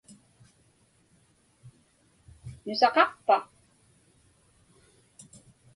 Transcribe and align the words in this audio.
Nusaqaqpa? 2.65 3.37